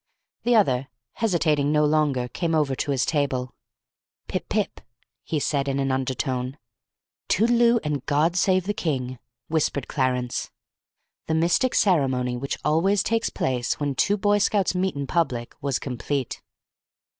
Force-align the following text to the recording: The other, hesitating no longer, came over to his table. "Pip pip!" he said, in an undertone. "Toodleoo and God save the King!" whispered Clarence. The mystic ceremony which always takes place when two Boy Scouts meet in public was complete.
The 0.41 0.55
other, 0.55 0.87
hesitating 1.11 1.71
no 1.71 1.85
longer, 1.85 2.27
came 2.27 2.55
over 2.55 2.73
to 2.73 2.89
his 2.89 3.05
table. 3.05 3.53
"Pip 4.27 4.49
pip!" 4.49 4.81
he 5.23 5.39
said, 5.39 5.67
in 5.67 5.77
an 5.79 5.91
undertone. 5.91 6.57
"Toodleoo 7.29 7.79
and 7.83 8.03
God 8.07 8.35
save 8.35 8.63
the 8.65 8.73
King!" 8.73 9.19
whispered 9.47 9.87
Clarence. 9.87 10.49
The 11.27 11.35
mystic 11.35 11.75
ceremony 11.75 12.35
which 12.35 12.57
always 12.65 13.03
takes 13.03 13.29
place 13.29 13.79
when 13.79 13.93
two 13.93 14.17
Boy 14.17 14.39
Scouts 14.39 14.73
meet 14.73 14.95
in 14.95 15.05
public 15.05 15.53
was 15.61 15.77
complete. 15.77 16.41